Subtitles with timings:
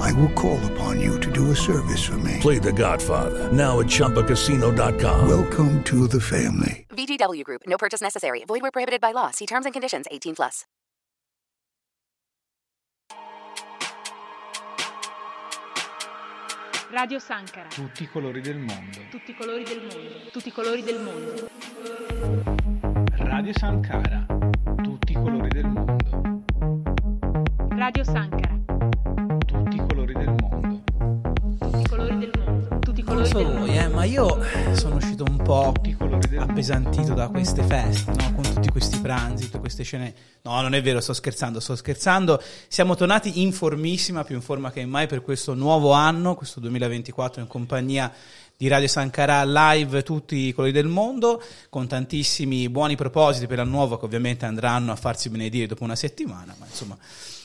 [0.00, 2.38] I will call upon you to do a service for me.
[2.40, 5.28] Play The Godfather now at ChumbaCasino.com.
[5.28, 6.86] Welcome to the family.
[6.90, 7.62] VGW Group.
[7.66, 8.44] No purchase necessary.
[8.46, 9.30] Void where prohibited by law.
[9.30, 10.06] See terms and conditions.
[10.10, 10.64] 18 plus.
[16.92, 17.68] Radio Sankara.
[17.68, 18.98] Tutti i colori del mondo.
[19.10, 20.30] Tutti i colori del mondo.
[20.30, 21.48] Tutti i colori del mondo.
[23.16, 24.26] Radio Sankara.
[24.82, 26.44] Tutti i colori del mondo.
[27.70, 28.61] Radio Sankara.
[30.12, 30.82] Colori del mondo.
[31.58, 32.78] Tutti i colori del mondo.
[32.80, 33.72] Tutti i Non colori so del voi, mondo.
[33.72, 34.38] eh, ma io
[34.74, 36.40] sono uscito un po' del mondo.
[36.40, 38.34] appesantito da queste feste, no?
[38.34, 40.14] con tutti questi pranzi, tutte queste scene.
[40.42, 42.42] No, non è vero, sto scherzando, sto scherzando.
[42.68, 47.40] Siamo tornati in formissima, più in forma che mai per questo nuovo anno, questo 2024
[47.40, 48.12] in compagnia
[48.54, 53.70] di Radio Sankara live tutti i colori del mondo, con tantissimi buoni propositi per l'anno
[53.70, 56.96] nuovo che ovviamente andranno a farsi benedire dopo una settimana, ma insomma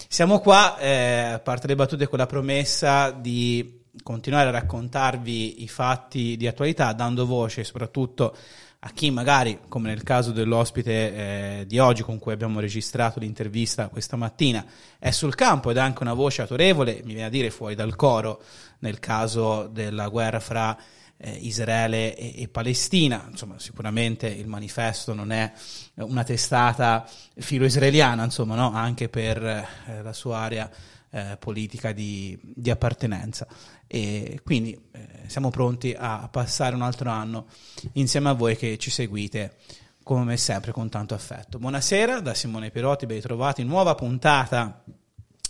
[0.07, 5.67] siamo qua, eh, a parte le battute con la promessa di continuare a raccontarvi i
[5.67, 8.35] fatti di attualità, dando voce soprattutto
[8.79, 13.89] a chi magari, come nel caso dell'ospite eh, di oggi con cui abbiamo registrato l'intervista
[13.89, 14.63] questa mattina,
[14.97, 17.95] è sul campo ed è anche una voce autorevole, mi viene a dire fuori dal
[17.95, 18.41] coro,
[18.79, 20.77] nel caso della guerra fra
[21.17, 23.25] eh, Israele e, e Palestina.
[23.29, 25.51] Insomma, sicuramente il manifesto non è
[25.95, 28.71] una testata filo-israeliana, insomma, no?
[28.73, 30.69] anche per eh, la sua area
[31.09, 33.47] eh, politica di, di appartenenza.
[33.87, 37.47] E quindi eh, siamo pronti a passare un altro anno
[37.93, 39.55] insieme a voi che ci seguite
[40.03, 41.59] come sempre con tanto affetto.
[41.59, 44.83] Buonasera da Simone Perotti, ben ritrovati, nuova puntata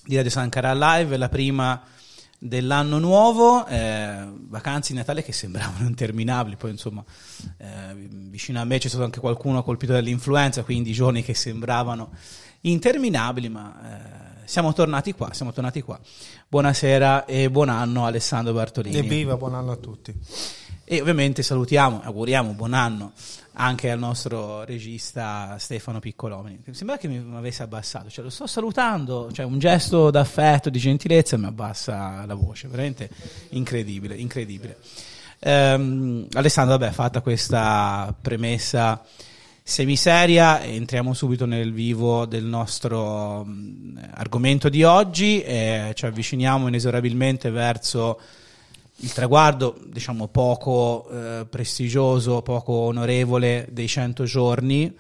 [0.03, 1.83] di Radio Sankara Live, la prima
[2.39, 7.03] dell'anno nuovo, eh, vacanze di Natale che sembravano interminabili, poi insomma
[7.57, 12.11] eh, vicino a me c'è stato anche qualcuno colpito dall'influenza, quindi giorni che sembravano
[12.61, 15.99] interminabili, ma eh, siamo tornati qua, siamo tornati qua.
[16.47, 18.97] Buonasera e buon anno Alessandro Bartolini.
[18.97, 20.13] Evviva, buon anno a tutti.
[20.89, 23.11] E ovviamente salutiamo, auguriamo buon anno
[23.55, 26.61] anche al nostro regista Stefano Piccolomini.
[26.71, 31.35] Sembra che mi avesse abbassato, cioè lo sto salutando, cioè un gesto d'affetto, di gentilezza
[31.35, 33.09] mi abbassa la voce, veramente
[33.49, 34.77] incredibile, incredibile.
[35.39, 39.03] Ehm, Alessandro, vabbè, fatta questa premessa
[39.61, 47.49] semiseria, entriamo subito nel vivo del nostro mh, argomento di oggi e ci avviciniamo inesorabilmente
[47.49, 48.17] verso
[48.97, 54.95] il traguardo, diciamo, poco eh, prestigioso, poco onorevole dei 100 giorni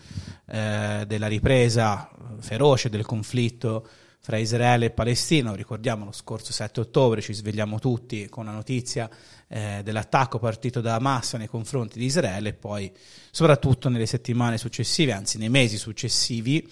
[0.45, 2.09] eh, della ripresa
[2.39, 3.87] feroce del conflitto
[4.19, 5.55] fra Israele e Palestina.
[5.55, 9.09] Ricordiamo lo scorso 7 ottobre ci svegliamo tutti con la notizia
[9.47, 12.91] eh, dell'attacco partito da Hamas nei confronti di Israele e poi
[13.31, 16.69] soprattutto nelle settimane successive, anzi nei mesi successivi,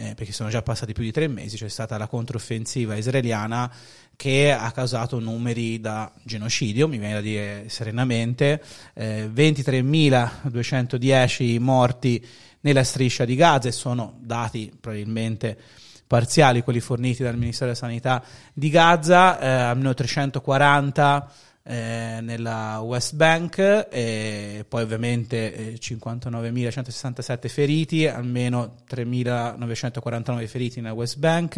[0.00, 3.68] eh, perché sono già passati più di tre mesi, c'è stata la controffensiva israeliana
[4.14, 8.62] che ha causato numeri da genocidio, mi viene da dire serenamente,
[8.94, 12.24] eh, 23.210 morti
[12.60, 15.58] nella striscia di Gaza e sono dati probabilmente
[16.06, 18.22] parziali, quelli forniti dal Ministero della Sanità
[18.52, 21.28] di Gaza, eh, almeno 340
[21.70, 31.18] eh, nella West Bank e poi ovviamente eh, 59.167 feriti, almeno 3.949 feriti nella West
[31.18, 31.56] Bank,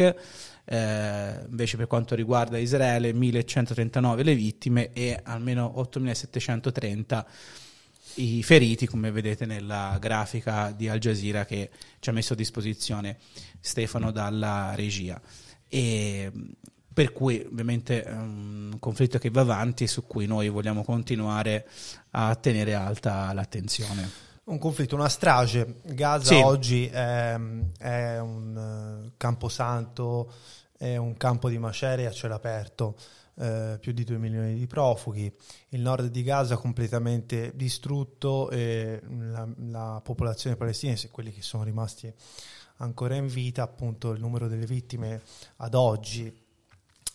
[0.65, 7.25] eh, invece per quanto riguarda Israele 1.139 le vittime e almeno 8.730
[8.15, 11.69] i feriti, come vedete nella grafica di Al Jazeera che
[11.99, 13.15] ci ha messo a disposizione
[13.61, 15.21] Stefano dalla regia.
[15.69, 16.29] E
[17.01, 21.67] per cui ovviamente è un conflitto che va avanti e su cui noi vogliamo continuare
[22.11, 24.07] a tenere alta l'attenzione.
[24.43, 25.77] Un conflitto, una strage.
[25.83, 26.41] Gaza Sì.
[26.41, 27.39] oggi è,
[27.79, 30.31] è un eh, camposanto,
[30.77, 32.95] è un campo di macerie a cielo aperto,
[33.39, 35.33] eh, più di 2 milioni di profughi,
[35.69, 42.13] il nord di Gaza completamente distrutto e la, la popolazione palestinese, quelli che sono rimasti
[42.77, 45.21] ancora in vita, appunto il numero delle vittime
[45.57, 46.40] ad oggi,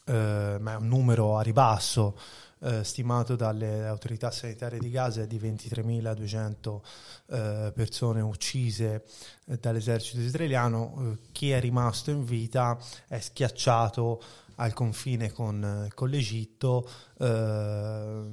[0.06, 2.16] eh, ma è un numero a ribasso,
[2.60, 6.80] eh, stimato dalle autorità sanitarie di Gaza è di 23.200
[7.26, 9.04] eh, persone uccise
[9.46, 10.94] eh, dall'esercito israeliano.
[10.96, 14.22] Eh, chi è rimasto in vita è schiacciato
[14.56, 16.88] al confine con, con l'Egitto,
[17.18, 18.32] dove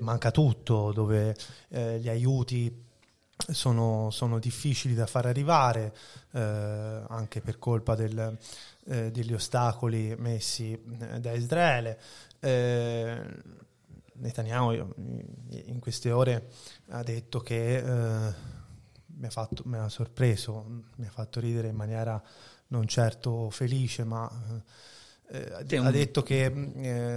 [0.00, 1.36] manca tutto, dove
[1.68, 2.82] gli aiuti
[3.36, 5.94] sono, sono difficili da far arrivare
[6.30, 8.38] anche per colpa del,
[8.86, 11.98] eh, degli ostacoli messi eh, da Israele.
[12.40, 13.18] Eh,
[14.16, 14.72] Netanyahu
[15.50, 16.48] in queste ore
[16.90, 18.32] ha detto che eh,
[19.06, 20.64] mi, ha fatto, mi ha sorpreso,
[20.96, 22.22] mi ha fatto ridere in maniera
[22.68, 24.30] non certo felice, ma
[25.28, 26.50] eh, un- ha detto che eh,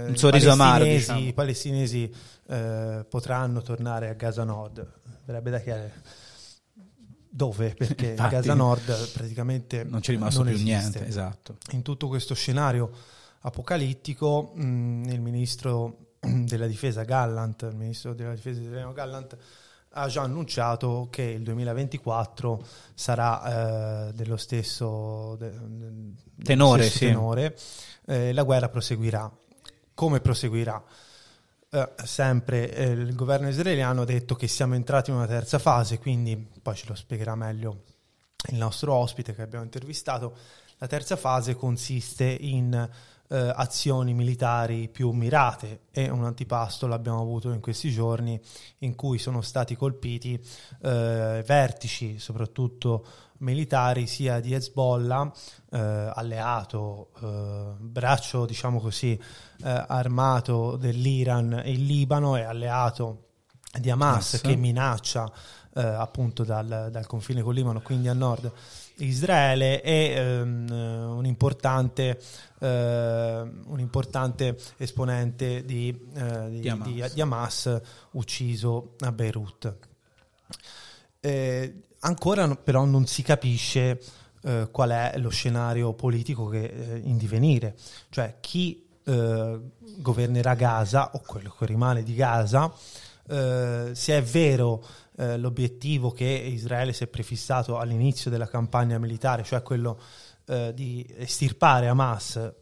[0.06, 1.28] un i sorriso amaro, palestinesi, diciamo.
[1.28, 2.14] i palestinesi
[2.46, 4.86] eh, potranno tornare a Gaza Nord.
[5.24, 5.92] Verrebbe da chiedere
[7.30, 10.78] dove, perché Infatti, Gaza Nord praticamente Non c'è rimasto non più esiste.
[10.78, 11.56] niente, esatto.
[11.72, 12.90] In tutto questo scenario
[13.40, 19.36] apocalittico, mh, il ministro della difesa Gallant, il ministro della difesa italiano Gallant,
[19.92, 22.62] ha già annunciato che il 2024
[22.94, 27.06] sarà eh, dello stesso de- de- Tenore, stesso sì.
[27.06, 27.56] tenore.
[28.06, 29.30] Eh, la guerra proseguirà.
[29.94, 30.82] Come proseguirà?
[31.70, 35.98] Eh, sempre eh, il governo israeliano ha detto che siamo entrati in una terza fase,
[35.98, 37.82] quindi poi ce lo spiegherà meglio
[38.50, 40.34] il nostro ospite che abbiamo intervistato.
[40.78, 42.88] La terza fase consiste in
[43.28, 48.40] eh, azioni militari più mirate e un antipasto l'abbiamo avuto in questi giorni
[48.78, 50.34] in cui sono stati colpiti
[50.82, 53.06] eh, vertici, soprattutto
[53.38, 55.30] militari, sia di Hezbollah,
[55.70, 63.26] eh, alleato, eh, braccio diciamo così, eh, armato dell'Iran e il Libano e alleato
[63.78, 64.40] di Hamas Hamas.
[64.40, 65.30] che minaccia
[65.74, 68.50] eh, appunto dal, dal confine con l'Ibano, quindi a nord
[68.98, 72.20] Israele e eh, un, importante,
[72.60, 77.12] eh, un importante esponente di, eh, di, Di Hamas.
[77.14, 77.80] di- Hamas
[78.12, 79.76] ucciso a Beirut.
[81.20, 84.00] Eh, ancora però non si capisce
[84.42, 87.76] eh, qual è lo scenario politico che eh, in divenire,
[88.10, 89.60] cioè chi eh,
[89.98, 92.72] governerà Gaza o quello che rimane di Gaza,
[93.30, 94.82] se è vero
[95.18, 99.98] eh, l'obiettivo che Israele si è prefissato all'inizio della campagna militare, cioè quello
[100.46, 102.52] eh, di estirpare Hamas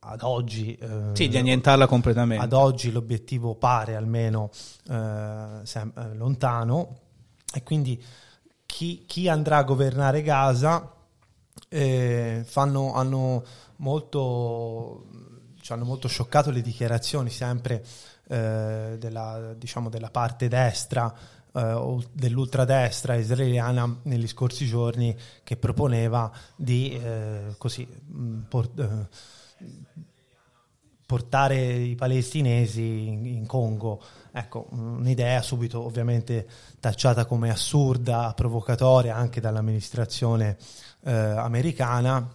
[0.00, 0.74] ad oggi.
[0.74, 2.44] eh, Sì, di annientarla completamente.
[2.44, 4.50] ad oggi l'obiettivo pare almeno
[4.88, 6.98] eh, sem- eh, lontano
[7.54, 8.02] e quindi
[8.66, 10.92] chi, chi andrà a governare Gaza
[11.70, 13.44] fanno, hanno,
[13.76, 15.06] molto,
[15.60, 17.84] ci hanno molto scioccato le dichiarazioni sempre
[18.28, 21.12] eh, della, diciamo, della parte destra
[21.52, 29.08] eh, dell'ultradestra israeliana negli scorsi giorni che proponeva di eh, così mh, por- eh,
[31.08, 33.98] portare i palestinesi in, in Congo.
[34.30, 36.46] Ecco, un'idea subito ovviamente
[36.80, 40.58] tacciata come assurda, provocatoria anche dall'amministrazione
[41.04, 42.30] eh, americana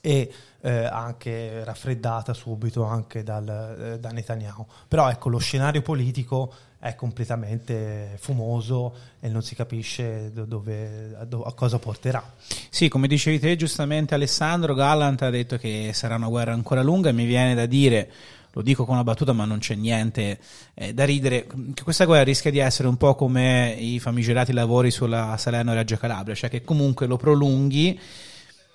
[0.00, 4.66] e eh, anche raffreddata subito anche dal, eh, da Netanyahu.
[4.86, 11.24] Però ecco, lo scenario politico è completamente fumoso e non si capisce do- dove, a,
[11.24, 12.34] do- a cosa porterà.
[12.70, 17.08] Sì, come dicevi te giustamente Alessandro, Gallant ha detto che sarà una guerra ancora lunga
[17.08, 18.10] e mi viene da dire,
[18.52, 20.38] lo dico con una battuta ma non c'è niente
[20.74, 24.90] eh, da ridere, che questa guerra rischia di essere un po' come i famigerati lavori
[24.90, 27.98] sulla Salerno-Reggio Calabria, cioè che comunque lo prolunghi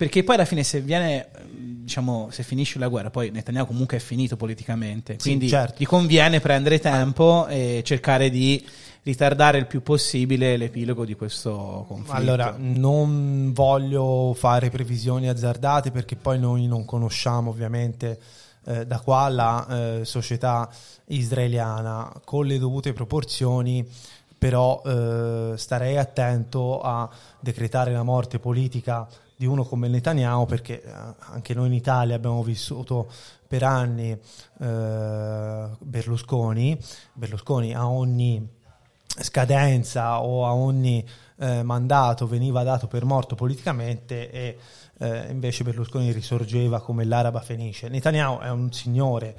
[0.02, 4.00] perché poi alla fine se viene, diciamo, se finisce la guerra, poi Netanyahu comunque è
[4.00, 5.76] finito politicamente, Sì, quindi certo.
[5.78, 8.66] gli conviene prendere tempo e cercare di
[9.04, 12.16] ritardare il più possibile l'epilogo di questo conflitto.
[12.16, 18.18] Allora, non voglio fare previsioni azzardate perché poi noi non conosciamo ovviamente
[18.64, 20.68] eh, da qua la eh, società
[21.06, 23.88] israeliana con le dovute proporzioni,
[24.36, 29.06] però eh, starei attento a decretare la morte politica
[29.42, 33.10] di uno come Netanyahu perché eh, anche noi in Italia abbiamo vissuto
[33.48, 36.78] per anni eh, Berlusconi,
[37.12, 38.48] Berlusconi a ogni
[39.04, 41.04] scadenza o a ogni
[41.38, 44.58] eh, mandato veniva dato per morto politicamente e
[44.98, 47.88] eh, invece Berlusconi risorgeva come l'araba fenice.
[47.88, 49.36] Netanyahu è un signore,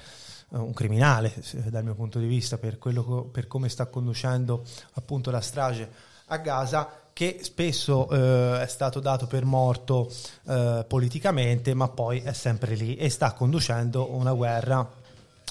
[0.51, 1.33] eh, un criminale
[1.67, 5.89] dal mio punto di vista per, quello per come sta conducendo appunto la strage
[6.25, 10.11] a Gaza che spesso eh, è stato dato per morto
[10.47, 15.01] eh, politicamente ma poi è sempre lì e sta conducendo una guerra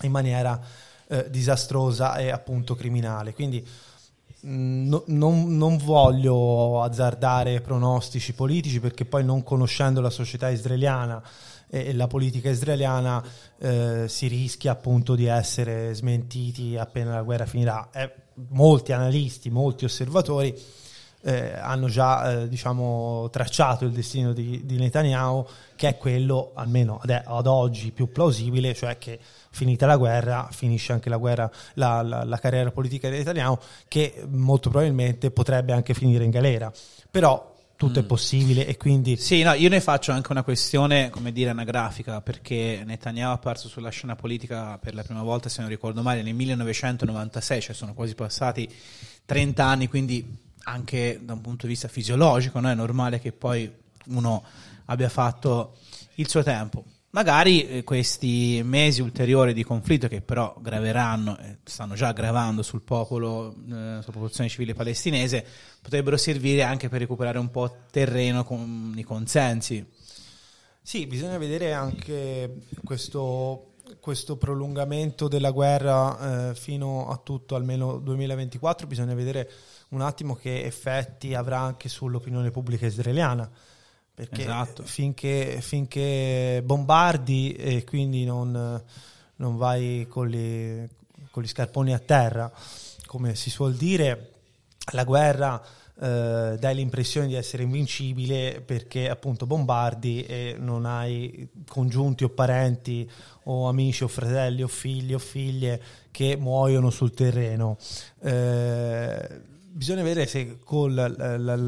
[0.02, 0.61] in maniera
[1.07, 3.33] eh, disastrosa e appunto criminale.
[3.33, 3.64] Quindi
[4.40, 11.23] mh, no- non, non voglio azzardare pronostici politici perché poi non conoscendo la società israeliana
[11.71, 13.23] e, e la politica israeliana
[13.59, 17.88] eh, si rischia appunto di essere smentiti appena la guerra finirà.
[17.92, 18.12] Eh,
[18.49, 20.81] molti analisti, molti osservatori
[21.22, 26.98] eh, hanno già eh, diciamo, tracciato il destino di, di Netanyahu, che è quello, almeno
[27.02, 29.18] ad, ad, oggi, più plausibile, cioè che
[29.50, 33.56] finita la guerra, finisce anche la, guerra, la, la, la carriera politica di Netanyahu,
[33.88, 36.72] che molto probabilmente potrebbe anche finire in galera.
[37.10, 38.02] Però tutto mm.
[38.02, 39.16] è possibile e quindi...
[39.16, 43.68] Sì, no, io ne faccio anche una questione, come dire, anagrafica, perché Netanyahu è apparso
[43.68, 47.94] sulla scena politica per la prima volta, se non ricordo male, nel 1996, cioè sono
[47.94, 48.72] quasi passati
[49.24, 52.71] 30 anni, quindi anche da un punto di vista fisiologico, no?
[52.71, 53.71] è normale che poi
[54.07, 54.42] uno
[54.87, 55.76] abbia fatto
[56.14, 56.85] il suo tempo.
[57.11, 62.81] Magari eh, questi mesi ulteriori di conflitto, che però graveranno, eh, stanno già gravando sul
[62.81, 65.45] popolo, eh, sulla popolazione civile palestinese,
[65.83, 69.87] potrebbero servire anche per recuperare un po' terreno con i consensi.
[70.81, 78.87] Sì, bisogna vedere anche questo, questo prolungamento della guerra eh, fino a tutto almeno 2024,
[78.87, 79.50] bisogna vedere
[79.92, 83.50] un attimo che effetti avrà anche sull'opinione pubblica israeliana.
[84.14, 84.82] Perché esatto.
[84.82, 88.82] finché, finché, bombardi e quindi non,
[89.37, 90.87] non vai con gli,
[91.30, 92.52] con gli, scarponi a terra,
[93.06, 94.32] come si suol dire,
[94.92, 95.62] la guerra
[95.99, 103.08] eh, dai l'impressione di essere invincibile perché appunto bombardi e non hai congiunti o parenti
[103.44, 107.78] o amici o fratelli o figli o figlie che muoiono sul terreno.
[108.20, 111.58] Eh, bisogna vedere se col, la, la,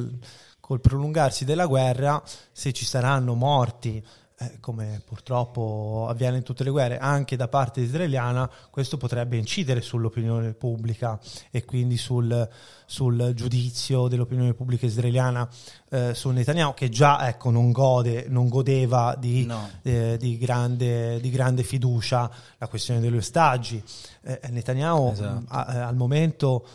[0.60, 4.02] col, prolungarsi della guerra, se ci saranno morti,
[4.36, 9.80] eh, come purtroppo avviene in tutte le guerre, anche da parte israeliana, questo potrebbe incidere
[9.80, 11.18] sull'opinione pubblica
[11.52, 12.48] e quindi sul,
[12.84, 15.48] sul giudizio dell'opinione pubblica israeliana
[15.88, 19.70] eh, su Netanyahu, che già ecco, non, gode, non godeva di, no.
[19.82, 23.80] eh, di, grande, di, grande, fiducia la questione degli ostaggi.
[24.22, 25.44] Eh, Netanyahu esatto.
[25.46, 26.66] a, al momento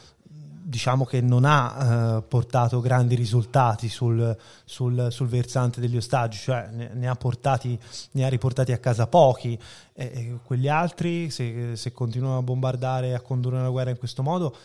[0.69, 6.69] diciamo che non ha eh, portato grandi risultati sul, sul, sul, versante degli ostaggi, cioè
[6.71, 7.77] ne, ne, ha portati,
[8.11, 9.59] ne, ha riportati a casa pochi.
[9.93, 13.97] E, e quegli altri, se, se, continuano a bombardare e a condurre la guerra in
[13.97, 14.55] questo modo,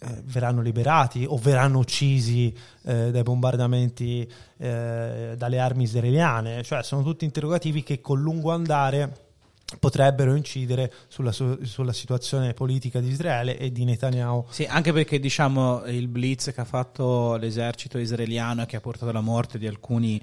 [0.00, 7.02] eh, verranno liberati o verranno uccisi eh, dai bombardamenti eh, dalle armi israeliane, cioè sono
[7.02, 9.29] tutti interrogativi che con lungo andare
[9.78, 14.46] potrebbero incidere sulla, sulla, situazione politica di Israele e di Netanyahu.
[14.50, 19.10] Sì, anche perché diciamo il blitz che ha fatto l'esercito israeliano e che ha portato
[19.10, 20.22] alla morte di alcuni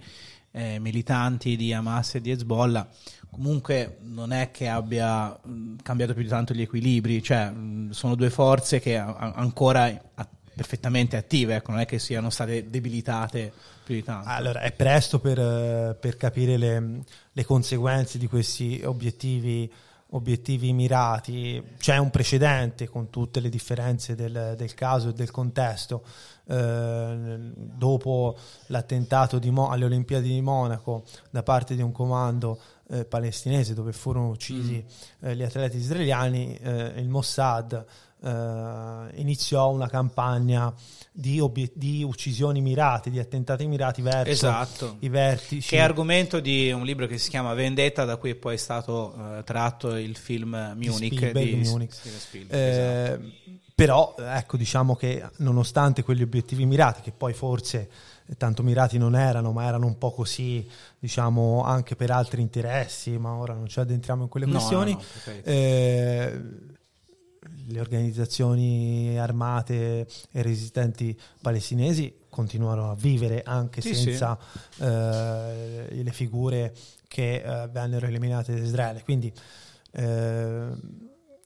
[0.52, 2.90] eh, militanti di Hamas e di Hezbollah
[3.38, 5.40] comunque non è che abbia
[5.84, 7.54] cambiato più di tanto gli equilibri, cioè
[7.90, 10.12] sono due forze che ancora
[10.58, 14.28] perfettamente attive, ecco, non è che siano state debilitate più di tanto.
[14.28, 19.72] Allora, è presto per, per capire le, le, conseguenze di questi obiettivi,
[20.10, 21.64] obiettivi, mirati.
[21.78, 26.04] C'è un precedente con tutte le differenze del, del caso e del contesto.
[26.50, 28.38] Eh, dopo
[28.68, 32.58] l'attentato Mo- alle Olimpiadi di Monaco da parte di un comando
[32.90, 35.28] eh, palestinese dove furono uccisi mm.
[35.28, 37.86] eh, gli atleti israeliani, eh, il Mossad
[38.24, 40.74] eh, iniziò una campagna
[41.12, 44.98] di, obiet- di, uccisioni mirate, di attentati mirati verso esatto.
[45.00, 45.70] i vertici.
[45.70, 49.16] Che è argomento di un libro che si chiama Vendetta, da cui poi è stato
[49.18, 51.94] uh, tratto il film Munich di, Spielberg, di Munich.
[51.94, 53.56] Spielberg, eh, esatto.
[53.78, 57.90] Però ecco, diciamo che nonostante quegli obiettivi mirati, che poi forse
[58.36, 63.34] tanto mirati non erano, ma erano un po' così, diciamo, anche per altri interessi, ma
[63.34, 64.94] ora non ci addentriamo in quelle questioni.
[64.94, 66.42] No, no, eh,
[67.70, 74.38] le organizzazioni armate e resistenti palestinesi continuano a vivere anche sì, senza
[74.70, 74.84] sì.
[74.84, 76.74] Eh, le figure
[77.08, 79.04] che eh, vennero eliminate da Israele.
[79.04, 79.34] Quindi
[79.92, 80.70] eh,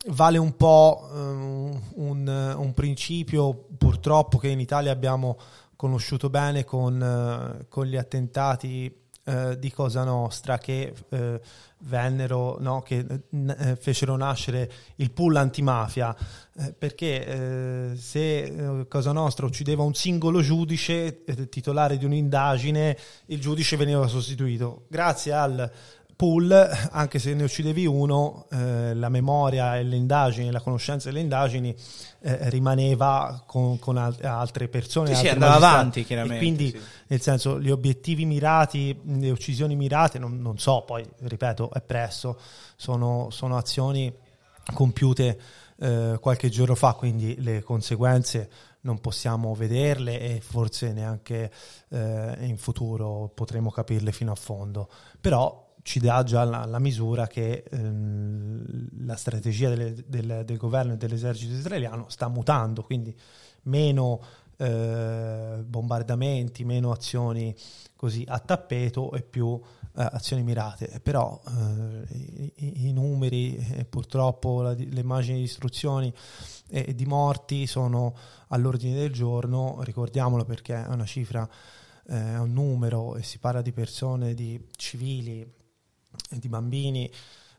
[0.07, 5.37] vale un po' um, un, un, principio purtroppo che in Italia abbiamo
[5.75, 11.39] conosciuto bene con, uh, con gli attentati uh, di Cosa Nostra che uh,
[11.83, 16.15] vennero, no, che eh, fecero nascere il pool antimafia,
[16.57, 22.97] eh, perché eh, se eh, Cosa Nostra uccideva un singolo giudice, eh, titolare di un'indagine,
[23.27, 24.85] il giudice veniva sostituito.
[24.87, 25.71] Grazie al
[26.21, 26.51] pool,
[26.91, 31.75] anche se ne uccidevi uno, eh, la memoria e le indagini, la conoscenza delle indagini
[32.19, 35.15] eh, rimaneva con, con al- altre persone.
[35.15, 36.35] Sì, sì andava avanti chiaramente.
[36.35, 36.79] E quindi, sì.
[37.07, 42.37] nel senso, gli obiettivi mirati, le uccisioni mirate, non, non so, poi, ripeto, è presto,
[42.75, 44.13] sono, sono azioni
[44.75, 45.39] compiute
[45.79, 48.47] eh, qualche giorno fa, quindi le conseguenze
[48.81, 51.51] non possiamo vederle e forse neanche
[51.89, 54.87] eh, in futuro potremo capirle fino a fondo.
[55.19, 60.93] Però ci dà già la, la misura che ehm, la strategia delle, del, del, governo
[60.93, 63.13] e dell'esercito israeliano sta mutando, quindi
[63.63, 64.21] meno
[64.55, 67.53] eh, bombardamenti, meno azioni
[67.97, 69.59] così a tappeto e più
[69.97, 71.01] eh, azioni mirate.
[71.03, 76.13] Però eh, i, i, numeri e purtroppo la, le immagini di istruzioni
[76.69, 78.15] e di morti sono
[78.47, 81.45] all'ordine del giorno, ricordiamolo perché è una cifra,
[82.07, 85.59] eh, è un numero e si parla di persone, di civili,
[86.31, 87.11] di bambini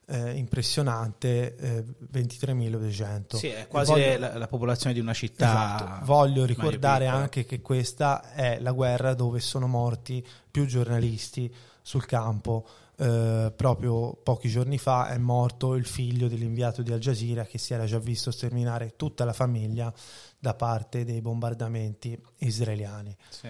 [0.06, 3.36] eh, impressionante, eh, 23.200.
[3.36, 5.76] Sì, è quasi voglio, la, la, popolazione di una città.
[5.76, 6.04] Esatto.
[6.04, 12.66] Voglio ricordare anche che questa è la guerra dove sono morti più giornalisti sul campo.
[12.94, 17.72] Eh, proprio pochi giorni fa è morto il figlio dell'inviato di Al Jazeera che si
[17.72, 19.92] era già visto sterminare tutta la famiglia
[20.38, 23.16] da parte dei bombardamenti israeliani.
[23.30, 23.48] Sì.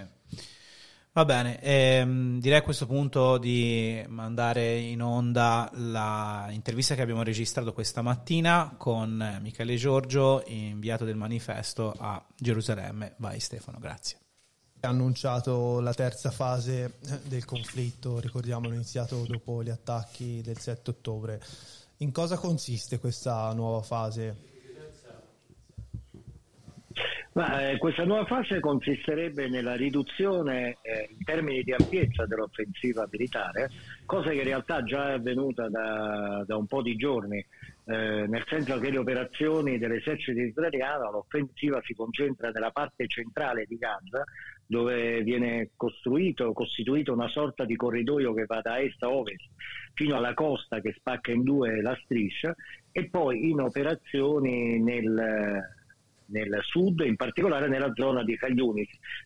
[1.14, 7.74] Va bene, ehm, direi a questo punto di mandare in onda l'intervista che abbiamo registrato
[7.74, 13.12] questa mattina con Michele Giorgio, inviato del manifesto a Gerusalemme.
[13.18, 14.20] Vai Stefano, grazie.
[14.80, 21.42] Ha annunciato la terza fase del conflitto, ricordiamo iniziato dopo gli attacchi del 7 ottobre.
[21.98, 24.51] In cosa consiste questa nuova fase?
[27.34, 33.70] Ma, eh, questa nuova fase consisterebbe nella riduzione eh, in termini di ampiezza dell'offensiva militare,
[34.04, 38.44] cosa che in realtà già è avvenuta da, da un po' di giorni, eh, nel
[38.46, 44.24] senso che le operazioni dell'esercito israeliano, l'offensiva si concentra nella parte centrale di Gaza,
[44.66, 49.48] dove viene costruito, costituito una sorta di corridoio che va da est a ovest
[49.94, 52.54] fino alla costa che spacca in due la striscia
[52.90, 55.80] e poi in operazioni nel
[56.32, 58.54] nel sud, in particolare nella zona di Khan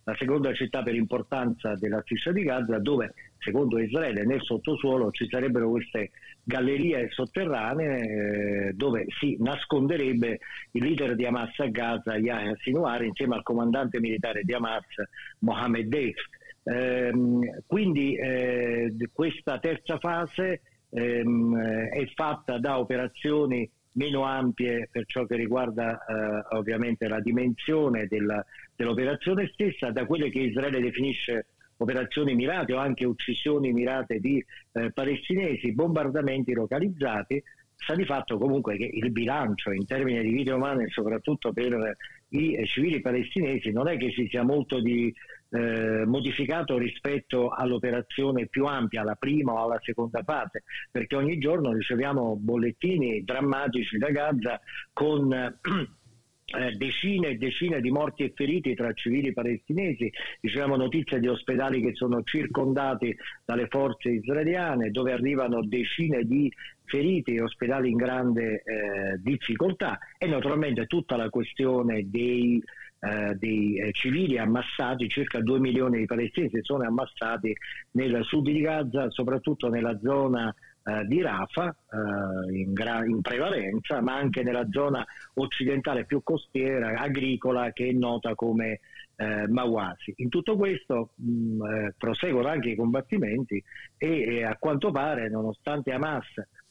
[0.05, 5.27] la seconda città per importanza della striscia di Gaza, dove secondo Israele nel sottosuolo ci
[5.29, 6.11] sarebbero queste
[6.43, 10.39] gallerie sotterranee eh, dove si nasconderebbe
[10.73, 14.85] il leader di Hamas a Gaza, Yahya Sinwar, insieme al comandante militare di Hamas,
[15.41, 16.17] Mohammed Deif.
[16.63, 17.13] Eh,
[17.67, 18.19] quindi
[19.13, 26.57] questa terza fase ehm, è fatta da operazioni meno ampie per ciò che riguarda eh,
[26.57, 31.47] ovviamente la dimensione della, dell'operazione stessa, da quelle che Israele definisce
[31.79, 37.43] operazioni mirate o anche uccisioni mirate di eh, palestinesi, bombardamenti localizzati,
[37.77, 41.97] sta di fatto comunque che il bilancio in termini di vite umane, soprattutto per
[42.31, 45.15] i eh, civili palestinesi, non è che ci sia molto di
[45.51, 51.73] eh, modificato rispetto all'operazione più ampia, alla prima o alla seconda fase, perché ogni giorno
[51.73, 54.61] riceviamo bollettini drammatici da Gaza
[54.93, 61.27] con eh, decine e decine di morti e feriti tra civili palestinesi, riceviamo notizie di
[61.27, 66.53] ospedali che sono circondati dalle forze israeliane, dove arrivano decine di
[66.85, 69.99] feriti e ospedali in grande eh, difficoltà.
[70.19, 72.63] E naturalmente tutta la questione dei
[72.99, 77.55] eh, dei eh, civili ammassati, circa 2 milioni di palestinesi sono ammassati
[77.93, 80.55] nel sud di Gaza, soprattutto nella zona
[80.85, 85.05] eh, di Rafah eh, in, gra- in, prevalenza, ma anche nella zona
[85.35, 88.81] occidentale più costiera, agricola, che è nota come eh,
[89.49, 90.15] Mawasi.
[90.17, 93.63] In tutto questo mh, mm, eh, proseguono anche i combattimenti
[93.97, 96.27] e, e a quanto pare, nonostante Hamas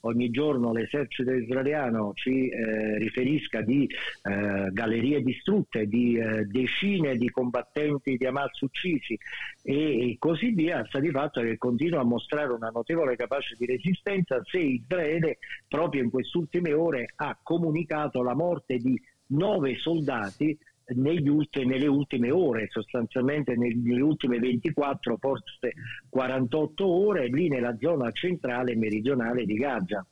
[0.06, 7.30] ogni giorno l'esercito israeliano ci eh, riferisca di eh, gallerie distrutte, di eh, decine di
[7.30, 9.18] combattenti di Hamas uccisi
[9.64, 13.66] e, e così via, sta di fatto che continua a mostrare una notevole capacità di
[13.66, 20.58] resistenza se Israele proprio in queste ultime ore ha comunicato la morte di nove soldati
[20.88, 25.74] ultimi, nelle ultime ore, sostanzialmente nelle ultime 24, forse
[26.10, 30.06] 48 ore, lì nella zona centrale e meridionale di Gaza.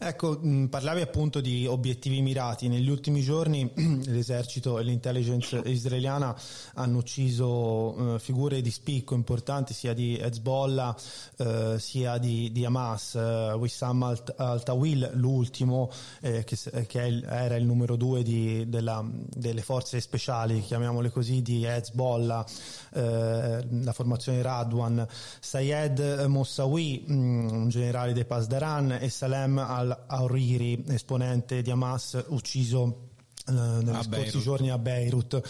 [0.00, 2.68] Ecco, mh, parlavi appunto di obiettivi mirati.
[2.68, 3.68] Negli ultimi giorni
[4.06, 6.36] l'esercito e l'intelligence israeliana
[6.74, 10.96] hanno ucciso eh, figure di spicco importanti sia di Hezbollah
[11.38, 13.14] eh, sia di, di Hamas.
[13.14, 14.02] Uh, Wissam
[14.36, 15.90] al-Tawil, l'ultimo,
[16.20, 21.42] eh, che, che il, era il numero due di, della, delle forze speciali, chiamiamole così,
[21.42, 22.46] di Hezbollah,
[22.94, 25.06] eh, la formazione Radwan,
[25.40, 33.08] Sayed Mossawi, mh, un generale dei Pasdaran, e Salem al al-Auriri, esponente di Hamas, ucciso
[33.48, 34.42] eh, negli scorsi Beirut.
[34.42, 35.40] giorni a Beirut.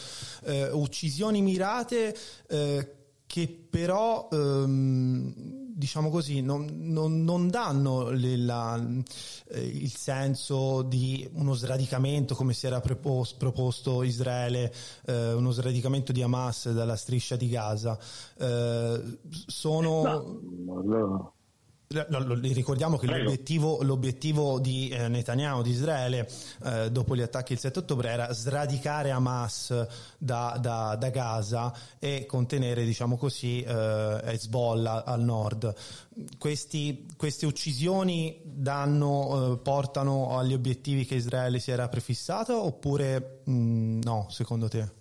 [0.45, 2.93] Eh, uccisioni mirate eh,
[3.27, 5.33] che però, ehm,
[5.75, 8.83] diciamo così, non, non, non danno le, la,
[9.49, 14.73] eh, il senso di uno sradicamento come si era proposto, proposto Israele,
[15.07, 17.99] eh, uno sradicamento di Hamas dalla striscia di Gaza.
[18.39, 20.03] Eh, sono...
[20.03, 21.33] No, no
[21.91, 26.29] Lo- ricordiamo che l'obiettivo, l'obiettivo di eh, Netanyahu, di Israele,
[26.65, 29.87] eh, dopo gli attacchi il 7 ottobre, era sradicare Hamas
[30.19, 35.75] da, da- da Gaza e contenere, diciamo così, eh, Hezbollah al nord.
[36.37, 44.27] Questi- queste uccisioni danno, portano agli obiettivi che Israele si era prefissato oppure mh, no,
[44.29, 44.98] secondo te?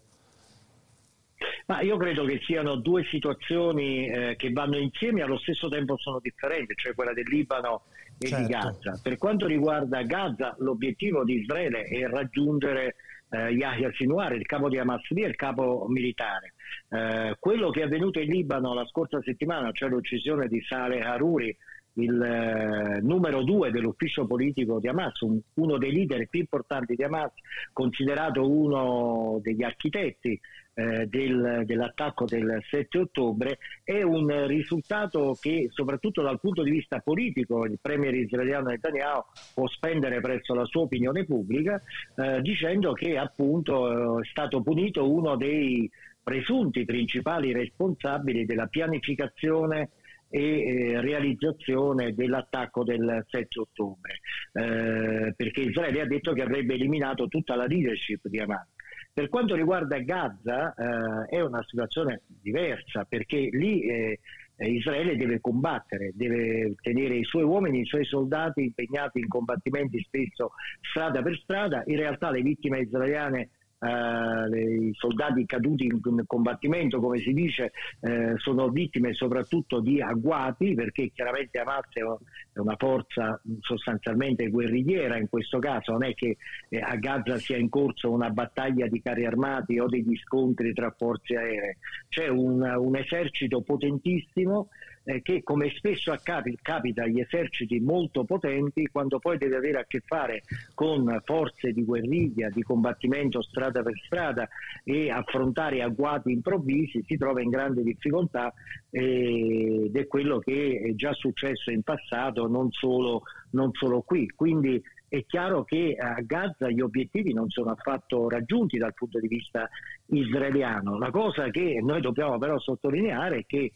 [1.67, 5.97] Ma io credo che siano due situazioni eh, che vanno insieme e allo stesso tempo
[5.97, 7.84] sono differenti, cioè quella del Libano
[8.17, 8.45] e Certo.
[8.45, 8.99] di Gaza.
[9.03, 12.95] Per quanto riguarda Gaza, l'obiettivo di Israele è raggiungere
[13.32, 16.53] eh, Yahya Sinwar, il capo di Hamas lì, il capo militare.
[16.89, 21.53] Eh, quello che è avvenuto in Libano la scorsa settimana, cioè l'uccisione di Saleh Haruri,
[21.95, 27.03] il eh, numero due dell'ufficio politico di Hamas, un- uno dei leader più importanti di
[27.03, 27.32] Hamas,
[27.73, 30.39] considerato uno degli architetti
[30.78, 37.00] eh, del- dell'attacco del 7 ottobre, è un risultato che soprattutto dal punto di vista
[37.00, 39.24] politico il premier israeliano Netanyahu
[39.56, 41.82] può spendere presso la sua opinione pubblica
[42.16, 45.90] eh, dicendo che appunto eh, è stato punito uno dei
[46.22, 49.90] presunti principali responsabili della pianificazione
[50.30, 54.20] e eh, realizzazione dell'attacco del 7 ottobre,
[54.52, 58.68] eh, perché Israele ha detto che avrebbe eliminato tutta la leadership di Hamas.
[59.17, 64.19] Per quanto riguarda Gaza eh, è una situazione diversa perché lì eh,
[64.58, 70.51] Israele deve combattere, deve tenere i suoi uomini, i suoi soldati impegnati in combattimenti spesso
[70.82, 71.82] strada per strada.
[71.88, 73.49] In realtà le vittime israeliane
[73.80, 80.74] eh, i soldati caduti in, combattimento, come si dice, eh, sono vittime soprattutto di agguati,
[80.74, 86.38] perché chiaramente Hamas è una forza sostanzialmente guerrigliera in questo caso, non è che
[86.70, 90.94] eh, a Gaza sia in corso una battaglia di carri armati o degli scontri tra
[90.98, 91.78] forze aeree,
[92.10, 94.70] c'è un, un esercito potentissimo
[95.08, 99.86] eh, che come spesso accapi- capita agli eserciti molto potenti, quando poi deve avere a
[99.88, 100.43] che fare
[100.74, 104.50] con forze di guerriglia, di combattimento strada per strada
[104.84, 108.54] e affrontare agguati improvvisi, si trova in grande difficoltà
[108.89, 114.30] eh, ed è quello che è già successo in passato, non solo, non solo qui.
[114.36, 119.30] Quindi è chiaro che a Gaza gli obiettivi non sono affatto raggiunti dal punto di
[119.30, 119.70] vista
[120.08, 120.98] israeliano.
[120.98, 123.72] La cosa che noi dobbiamo però sottolineare è che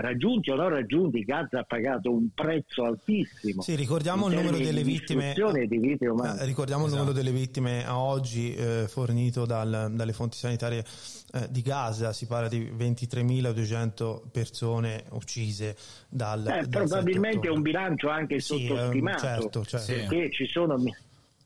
[0.00, 3.62] raggiunti o non raggiunti, Gaza ha pagato un prezzo altissimo.
[3.62, 5.34] Sì, ricordiamo il numero delle di vittime.
[5.66, 6.40] di vite umane.
[6.40, 10.84] Eh, ricordiamo il numero delle vittime a oggi eh, fornito dal- dalle fonti sanitarie
[11.34, 15.76] eh, di Gaza, si parla di 23.200 persone uccise
[16.08, 19.92] dal, Eh, dal probabilmente 7 è un bilancio anche Sì, sottostimato ehm, certo, certo.
[19.92, 20.94] perché ci sono mi-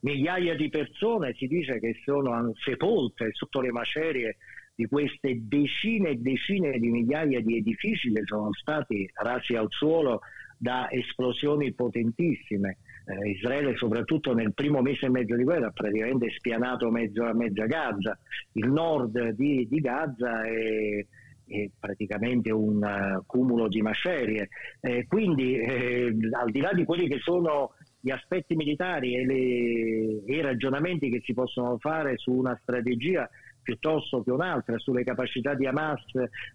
[0.00, 4.36] migliaia di persone si dice che sono sepolte sotto le macerie
[4.74, 10.20] di queste decine e decine di migliaia di edifici che sono stati rasi al suolo
[10.56, 12.78] da esplosioni potentissime.
[13.04, 17.66] Eh, Israele soprattutto nel primo mese e mezzo di guerra ha praticamente spianato mezzo, mezza
[17.66, 18.18] Gaza.
[18.52, 21.04] Il nord di, di Gaza è,
[21.46, 24.48] è praticamente un eh, cumulo di macerie.
[24.80, 30.24] Eh, quindi eh, al di là di quelli che sono gli aspetti militari e, le-
[30.24, 33.28] e i ragionamenti che si possono fare su una strategia
[33.62, 36.02] piuttosto che un'altra sulle capacità di Hamas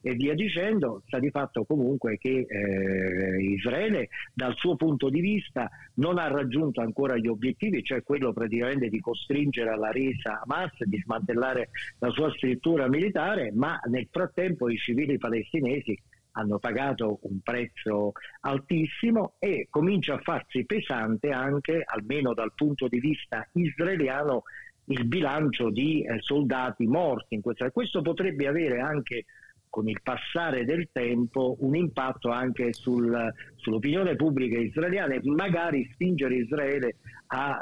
[0.02, 5.70] e via dicendo, sta di fatto comunque che eh, Israele dal suo punto di vista
[5.96, 11.00] non ha raggiunto ancora gli obiettivi, cioè quello praticamente di costringere alla resa Hamas, di
[11.04, 15.98] smantellare la sua struttura militare, ma nel frattempo i civili palestinesi
[16.38, 23.00] hanno pagato un prezzo altissimo e comincia a farsi pesante anche, almeno dal punto di
[23.00, 24.44] vista israeliano,
[24.90, 27.36] il bilancio di eh, soldati morti.
[27.36, 27.72] In questa.
[27.72, 29.26] Questo potrebbe avere anche
[29.70, 36.36] con il passare del tempo un impatto anche sul- sull'opinione pubblica israeliana e magari spingere
[36.36, 36.96] Israele
[37.28, 37.60] a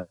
[0.00, 0.08] eh,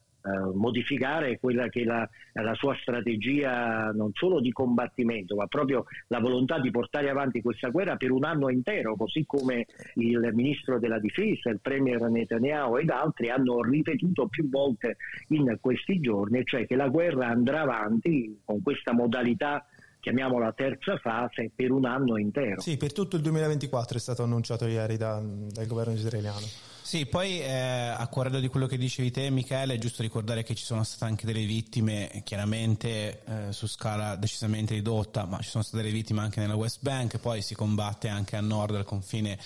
[0.53, 6.19] modificare quella che è la, la sua strategia non solo di combattimento, ma proprio la
[6.19, 10.99] volontà di portare avanti questa guerra per un anno intero, così come il ministro della
[10.99, 14.97] difesa, il premier Netanyahu ed altri hanno ripetuto più volte
[15.29, 19.65] in questi giorni, cioè che la guerra andrà avanti con questa modalità
[20.03, 22.59] chiamiamola terza fase per un anno intero.
[22.59, 26.45] Sì, per tutto il 2024 è stato annunciato ieri da- dal governo israeliano.
[26.93, 30.53] Sì, poi eh, a corredo di quello che dicevi te, Michele, è giusto ricordare che
[30.53, 35.63] ci sono state anche delle vittime, chiaramente eh, su scala decisamente ridotta, ma ci sono
[35.63, 39.39] state delle vittime anche nella West Bank, poi si combatte anche a nord del confine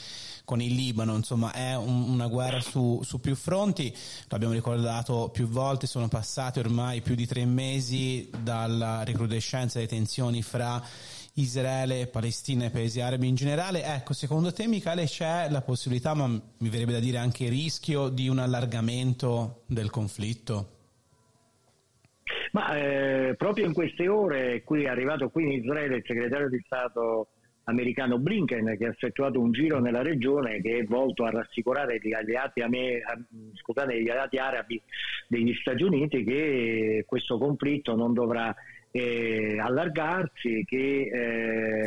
[0.43, 3.95] con il Libano, insomma è un- una guerra su, su più fronti,
[4.27, 10.41] l'abbiamo ricordato più volte, sono passati ormai più di tre mesi dalla recrudescenza delle tensioni
[10.41, 10.83] fra
[11.37, 13.83] Israele, Palestina e paesi arabi in generale.
[13.83, 18.09] Ecco, secondo te Michele c'è la possibilità, ma mi verrebbe da dire anche il rischio
[18.09, 20.75] di un allargamento del conflitto?
[22.51, 26.61] Ma eh, proprio in queste ore, qui è arrivato qui in Israele il segretario di
[26.65, 27.27] Stato
[27.65, 32.13] americano Blinken che ha effettuato un giro nella regione che è volto a rassicurare gli
[32.13, 33.01] alleati, me,
[33.53, 34.81] scusate, gli alleati arabi
[35.27, 38.55] degli Stati Uniti che questo conflitto non dovrà
[38.91, 41.09] eh, allargarsi, che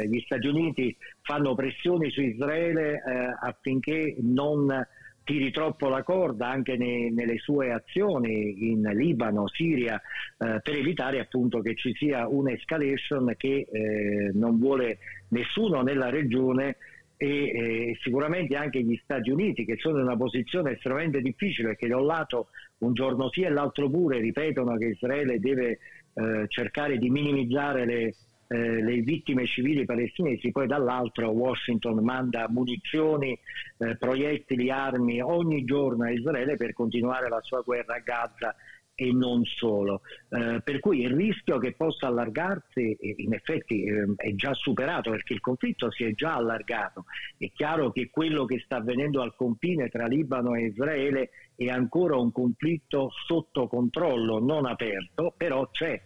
[0.00, 4.86] eh, gli Stati Uniti fanno pressioni su Israele eh, affinché non
[5.24, 11.20] tiri troppo la corda anche ne, nelle sue azioni in Libano, Siria, eh, per evitare
[11.20, 16.76] appunto che ci sia un'escalation che eh, non vuole nessuno nella regione
[17.16, 21.86] e eh, sicuramente anche gli Stati Uniti che sono in una posizione estremamente difficile perché
[21.86, 25.78] da un lato un giorno sì e l'altro pure ripetono che Israele deve
[26.14, 28.14] eh, cercare di minimizzare le
[28.52, 33.38] eh, le vittime civili palestinesi, poi dall'altro Washington manda munizioni,
[33.78, 38.56] eh, proiettili, armi ogni giorno a Israele per continuare la sua guerra a Gaza
[39.00, 40.02] e non solo.
[40.28, 45.32] Eh, per cui il rischio che possa allargarsi in effetti eh, è già superato perché
[45.32, 47.06] il conflitto si è già allargato.
[47.38, 52.16] È chiaro che quello che sta avvenendo al confine tra Libano e Israele è ancora
[52.16, 55.98] un conflitto sotto controllo, non aperto, però c'è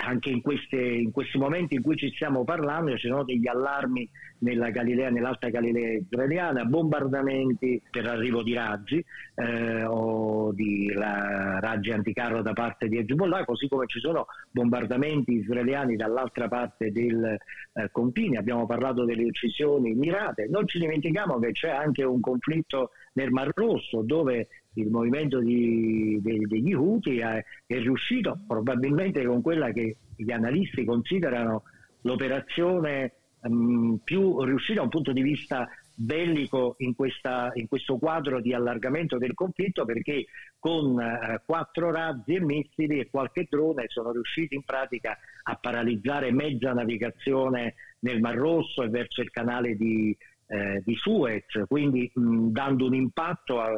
[0.00, 4.08] anche in, queste, in, questi momenti in cui ci stiamo parlando ci sono degli allarmi
[4.38, 12.42] nella Galilea, nell'Alta Galilea israeliana, bombardamenti per arrivo di razzi eh, o di razzi anticarro
[12.42, 18.38] da parte di Hezbollah, così come ci sono bombardamenti israeliani dall'altra parte del eh, confine.
[18.38, 20.48] Abbiamo parlato delle uccisioni mirate.
[20.48, 26.18] Non ci dimentichiamo che c'è anche un conflitto nel Mar Rosso dove il movimento di,
[26.22, 31.64] de, degli Houthi è, è, riuscito probabilmente con quella che gli analisti considerano
[32.02, 38.40] l'operazione um, più riuscita da un punto di vista bellico in, questa, in, questo quadro
[38.40, 40.26] di allargamento del conflitto perché
[40.58, 46.32] con uh, quattro razzi e missili e qualche drone sono riusciti in pratica a paralizzare
[46.32, 50.16] mezza navigazione nel Mar Rosso e verso il canale di,
[50.50, 53.70] eh, di Suez, quindi mh, dando un impatto a,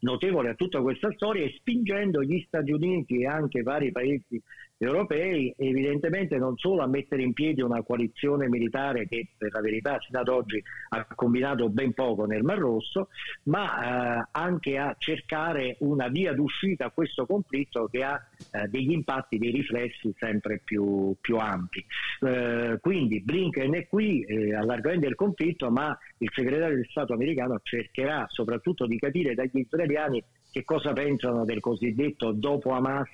[0.00, 4.40] notevole a tutta questa storia e spingendo gli Stati Uniti e anche vari paesi
[4.84, 9.98] europei evidentemente non solo a mettere in piedi una coalizione militare che per la verità
[10.00, 13.08] sino ad oggi ha combinato ben poco nel Mar Rosso,
[13.44, 18.92] ma eh, anche a cercare una via d'uscita a questo conflitto che ha eh, degli
[18.92, 21.84] impatti, dei riflessi sempre più, più ampi.
[22.20, 27.60] Eh, quindi Blinken è qui, eh, allargamento del conflitto, ma il segretario di Stato americano
[27.62, 33.08] cercherà soprattutto di capire dagli israeliani che cosa pensano del cosiddetto dopo Hamas,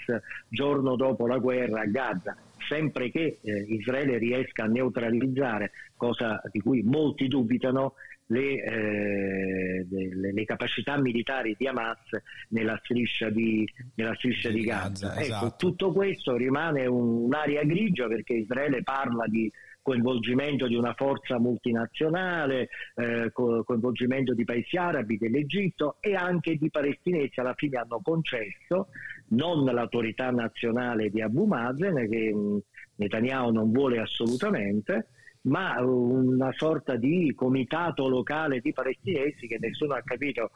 [0.49, 2.37] giorno dopo la guerra a Gaza,
[2.69, 7.95] sempre che eh, Israele riesca a neutralizzare, cosa di cui molti dubitano,
[8.31, 12.11] le, eh, le, le, capacità militari di Hamas
[12.49, 14.89] nella striscia di, nella striscia di Gaza.
[14.89, 15.55] Gaza ecco, esatto.
[15.57, 19.51] Tutto questo rimane un, un'area grigia perché Israele parla di
[19.89, 27.41] coinvolgimento di una forza multinazionale, eh, coinvolgimento di paesi arabi, dell'Egitto e anche di palestinesi.
[27.41, 28.89] Alla fine hanno concesso
[29.29, 32.59] non l'autorità nazionale di Abu Mazen che mm,
[32.97, 35.09] Netanyahu non vuole assolutamente,
[35.43, 40.51] ma una sorta di comitato locale di palestinesi che nessuno ha capito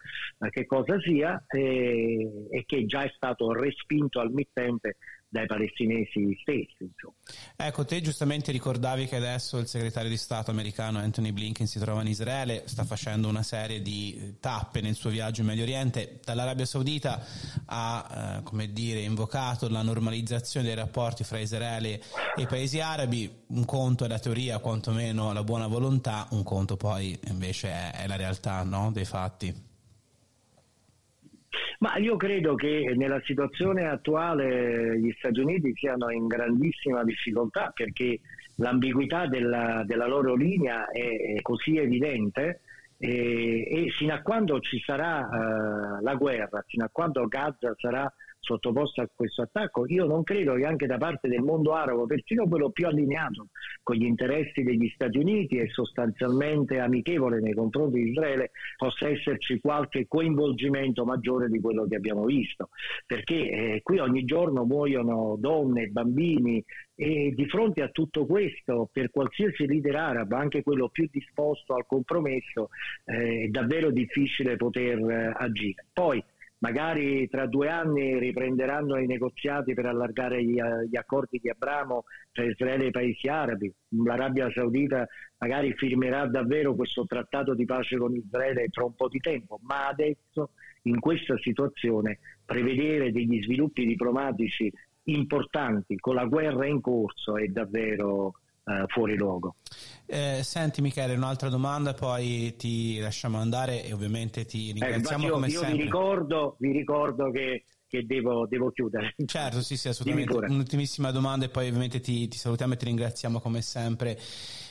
[0.51, 4.97] che cosa sia e, e che già è stato respinto al mittente
[5.33, 6.77] dai palestinesi stessi.
[6.81, 7.14] Insomma.
[7.57, 12.03] Ecco, te giustamente ricordavi che adesso il segretario di Stato americano Anthony Blinken si trova
[12.03, 16.21] in Israele, sta facendo una serie di tappe nel suo viaggio in Medio Oriente.
[16.23, 17.25] Dall'Arabia Saudita
[17.64, 22.03] ha, eh, come dire, invocato la normalizzazione dei rapporti fra Israele
[22.37, 23.45] e i paesi arabi.
[23.47, 28.07] Un conto è la teoria, quantomeno la buona volontà, un conto poi invece è, è
[28.07, 28.92] la realtà no?
[28.92, 29.71] dei fatti.
[31.83, 38.21] Ma io credo che nella situazione attuale gli Stati Uniti siano in grandissima difficoltà perché
[38.59, 42.61] l'ambiguità della, della loro linea è, così evidente
[42.99, 48.12] e, e, fino a quando ci sarà uh, la guerra, fino a quando Gaza sarà
[48.42, 52.48] sottoposto a questo attacco, io non credo che anche da parte del mondo arabo, persino
[52.48, 53.48] quello più allineato
[53.83, 59.61] con gli interessi degli Stati Uniti e sostanzialmente amichevole nei confronti di Israele, possa esserci
[59.61, 62.70] qualche coinvolgimento maggiore di quello che abbiamo visto,
[63.07, 66.62] perché eh, qui ogni giorno muoiono donne, bambini
[66.96, 71.87] e di fronte a tutto questo, per qualsiasi leader arabo, anche quello più disposto al
[71.87, 72.70] compromesso,
[73.05, 75.87] eh, è davvero difficile poter eh, agire.
[75.92, 76.22] Poi
[76.62, 82.44] magari tra due anni riprenderanno i negoziati per allargare gli, gli accordi di Abramo tra
[82.44, 83.72] Israele e i paesi arabi,
[84.05, 85.07] l'Arabia Saudita
[85.38, 89.88] magari firmerà davvero questo trattato di pace con Israele tra un po' di tempo, ma
[89.88, 90.51] adesso
[90.83, 94.72] in questa situazione prevedere degli sviluppi diplomatici
[95.05, 99.57] importanti con la guerra in corso è davvero eh, fuori luogo.
[100.07, 105.33] Eh, senti Michele, un'altra domanda, poi ti lasciamo andare e ovviamente ti ringraziamo eh, io,
[105.33, 105.77] come io sempre.
[105.77, 109.14] Vi ricordo, vi ricordo che che devo, devo, chiudere.
[109.27, 110.35] Certo, sì, sì, assolutamente.
[110.51, 114.18] Un'ultimissima domanda e poi ovviamente ti, ti, salutiamo e ti ringraziamo come sempre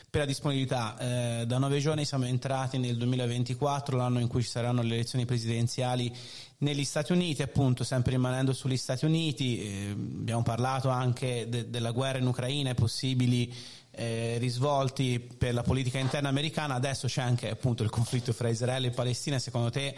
[0.09, 0.97] per la disponibilità.
[0.97, 5.25] Eh, da nove giorni siamo entrati nel 2024, l'anno in cui ci saranno le elezioni
[5.25, 6.11] presidenziali
[6.57, 9.61] negli Stati Uniti, appunto, sempre rimanendo sugli Stati Uniti.
[9.61, 13.53] Eh, abbiamo parlato anche de- della guerra in Ucraina e possibili
[13.91, 16.75] eh, risvolti per la politica interna americana.
[16.75, 19.39] Adesso c'è anche appunto il conflitto fra Israele e Palestina.
[19.39, 19.95] Secondo te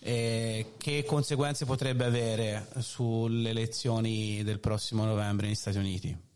[0.00, 6.26] eh, che conseguenze potrebbe avere sulle elezioni del prossimo novembre negli Stati Uniti?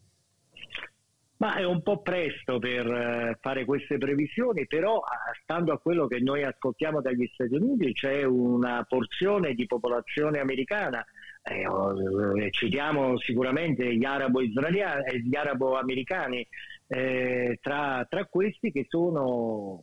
[1.37, 5.03] Ma è un po' presto per uh, fare queste previsioni, però
[5.43, 11.05] stando a quello che noi ascoltiamo dagli Stati Uniti c'è una porzione di popolazione americana
[11.45, 16.47] eh, eh, citiamo sicuramente gli arabo-americani
[16.95, 19.83] eh, tra, tra, questi che sono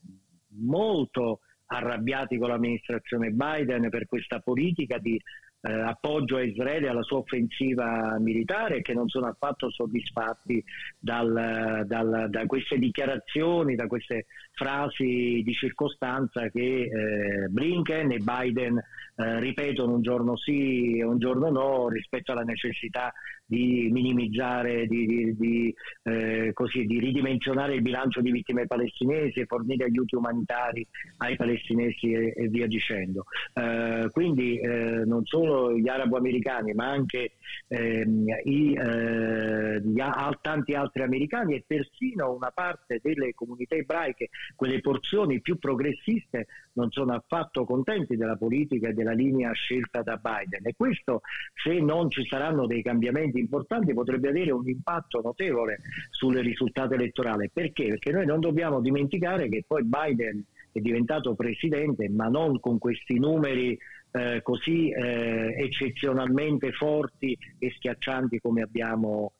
[0.59, 5.19] molto arrabbiati con l'amministrazione Biden per questa politica di
[5.61, 10.63] eh, appoggio a Israele alla sua offensiva militare e che non sono affatto soddisfatti
[10.99, 18.79] dal, dal, da queste dichiarazioni, da queste frasi di circostanza che eh, Blinken e Biden
[19.19, 23.13] eh, ripetono un giorno sì e un giorno no rispetto alla necessità
[23.49, 29.45] di minimizzare, di, di, di, eh, così, di, ridimensionare il bilancio di vittime palestinesi e
[29.47, 30.85] fornire aiuti umanitari
[31.17, 33.25] ai palestinesi e, e via dicendo.
[33.55, 37.31] Eh, quindi eh, non solo gli arabo-americani ma anche
[37.67, 40.01] ehm, i, eh, gli,
[40.41, 46.45] tanti altri americani e persino una parte delle comunità ebraiche, quelle porzioni più progressiste,
[46.79, 51.21] non sono affatto contenti della politica e della linea scelta da Biden e questo
[51.53, 57.49] se non ci saranno dei cambiamenti importanti potrebbe avere un impatto notevole sul risultato elettorale.
[57.51, 57.87] Perché?
[57.87, 63.19] Perché noi non dobbiamo dimenticare che poi Biden è diventato presidente, ma non con questi
[63.19, 63.77] numeri
[64.11, 69.38] eh, così eh, eccezionalmente forti e schiaccianti come abbiamo, eh,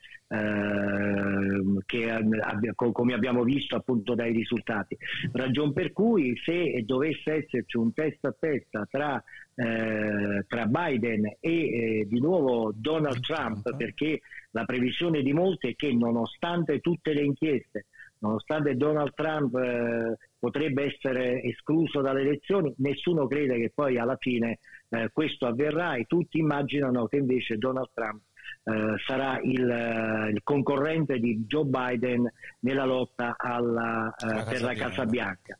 [1.85, 4.95] che, abbia, come abbiamo visto appunto dai risultati.
[5.31, 9.23] Ragion per cui se dovesse esserci un testa a testa tra
[9.59, 15.75] eh, tra Biden e eh, di nuovo Donald Trump, perché la previsione di molti è
[15.75, 17.87] che nonostante tutte le inchieste,
[18.19, 24.59] nonostante Donald Trump eh, potrebbe essere escluso dalle elezioni, nessuno crede che poi alla fine
[24.89, 28.21] eh, questo avverrà e tutti immaginano che invece Donald Trump
[28.69, 35.05] eh, sarà il, eh, il, concorrente di Joe Biden nella lotta alla, per la Casa
[35.05, 35.57] Bianca.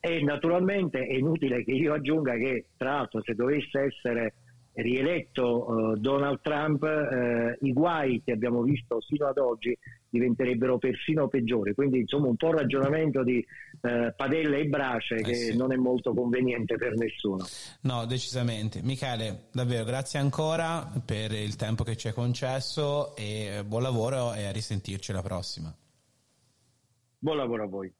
[0.00, 4.34] E naturalmente è inutile che io aggiunga che, tra l'altro, se dovesse essere
[4.74, 9.76] rieletto uh, Donald Trump, uh, i guai che abbiamo visto sino ad oggi
[10.08, 11.74] diventerebbero persino peggiori.
[11.74, 13.44] Quindi, insomma, un po' un ragionamento di
[13.86, 15.56] uh, padelle e brace eh che sì.
[15.56, 17.46] non è molto conveniente per nessuno.
[17.82, 18.82] No, decisamente.
[18.82, 24.46] Michele, davvero grazie ancora per il tempo che ci hai concesso e buon lavoro e
[24.46, 25.74] a risentirci alla prossima.
[27.18, 27.92] Buon lavoro a voi.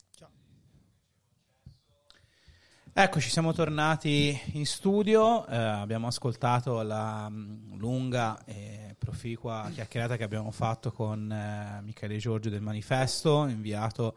[2.98, 10.16] Eccoci, siamo tornati in studio, eh, abbiamo ascoltato la mh, mm, lunga e proficua chiacchierata
[10.16, 14.14] che abbiamo fatto con eh, Michele Giorgio del Manifesto, inviato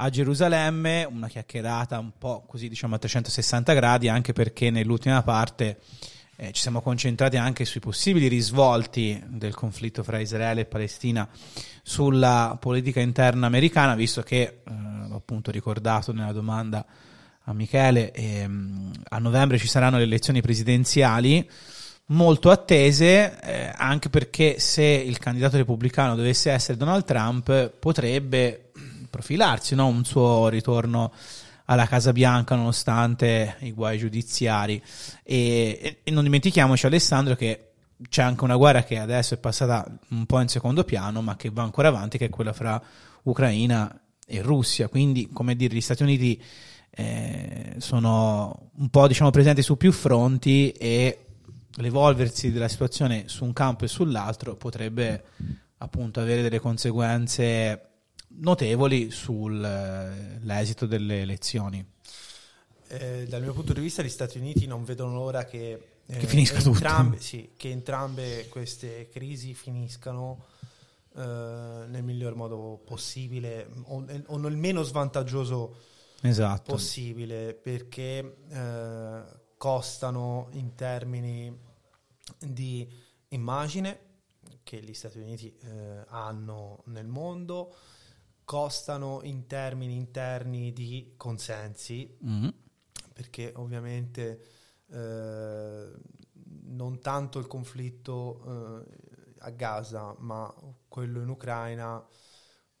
[0.00, 5.78] a Gerusalemme, una chiacchierata un po' così diciamo a 360 gradi, anche perché nell'ultima parte
[6.36, 11.28] eh, ci siamo concentrati anche sui possibili risvolti del conflitto fra Israele e Palestina
[11.82, 14.72] sulla politica interna americana, visto che, eh,
[15.08, 16.86] l'ho appunto ricordato nella domanda
[17.44, 21.48] a Michele, ehm, a novembre ci saranno le elezioni presidenziali
[22.10, 28.67] molto attese, eh, anche perché se il candidato repubblicano dovesse essere Donald Trump, potrebbe
[29.08, 29.86] profilarsi no?
[29.86, 31.12] un suo ritorno
[31.70, 34.82] alla Casa Bianca nonostante i guai giudiziari.
[35.22, 37.72] E, e non dimentichiamoci, Alessandro, che
[38.08, 41.50] c'è anche una guerra che adesso è passata un po' in secondo piano, ma che
[41.50, 42.80] va ancora avanti, che è quella fra
[43.24, 44.88] Ucraina e Russia.
[44.88, 46.42] Quindi, come dire, gli Stati Uniti
[46.90, 51.26] eh, sono un po' diciamo, presenti su più fronti e
[51.76, 55.24] l'evolversi della situazione su un campo e sull'altro potrebbe
[55.78, 57.87] appunto avere delle conseguenze
[58.28, 61.84] notevoli sull'esito delle elezioni.
[62.90, 65.72] Eh, dal mio punto di vista gli Stati Uniti non vedono l'ora che
[66.06, 66.70] eh, Che finisca tutto.
[66.70, 70.46] entrambe, sì, che entrambe queste crisi finiscano
[71.14, 75.76] eh, nel miglior modo possibile o, o nel meno svantaggioso
[76.22, 76.72] Esatto.
[76.72, 79.22] possibile perché eh,
[79.58, 81.54] costano in termini
[82.38, 82.90] di
[83.28, 83.98] immagine
[84.62, 87.74] che gli Stati Uniti eh, hanno nel mondo,
[88.48, 92.54] costano in termini interni di consensi, Mhm.
[93.12, 94.42] perché ovviamente
[94.90, 95.92] eh,
[96.62, 100.50] non tanto il conflitto eh, a Gaza, ma
[100.88, 102.02] quello in Ucraina,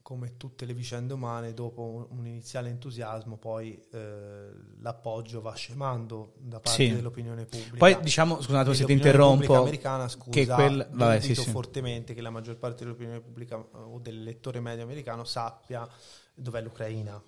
[0.08, 4.48] come tutte le vicende umane, dopo un, iniziale entusiasmo, poi eh,
[4.80, 6.94] l'appoggio va scemando da parte Sì.
[6.94, 7.76] dell'opinione pubblica.
[7.76, 10.88] Poi diciamo, scusate se ti interrompo, americana, scusa, che quel...
[10.90, 11.50] Vabbè, sì, sì.
[11.50, 15.86] fortemente che la maggior parte dell'opinione pubblica eh, o del lettore medio americano sappia
[16.32, 17.22] dov'è l'Ucraina.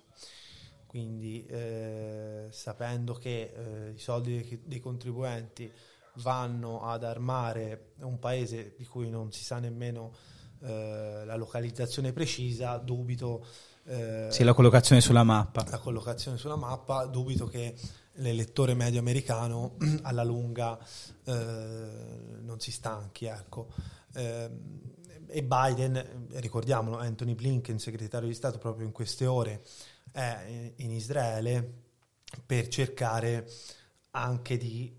[0.87, 5.71] Quindi eh, sapendo che eh, i soldi dei, dei contribuenti
[6.15, 12.77] vanno ad armare un paese di cui non si sa nemmeno eh, la localizzazione precisa,
[12.77, 13.45] dubito
[13.85, 15.65] eh, Sì, la collocazione sulla mappa.
[15.69, 17.75] la collocazione sulla mappa, dubito che
[18.15, 20.77] l'elettore medio americano alla lunga
[21.23, 21.33] eh,
[22.41, 23.25] non si stanchi.
[23.25, 23.67] Ecco.
[24.13, 24.49] Eh,
[25.33, 29.63] e Biden, ricordiamolo, Anthony Blinken, segretario di Stato, proprio in queste ore
[30.11, 31.73] è in- in Israele
[32.45, 33.49] per cercare
[34.11, 34.93] anche di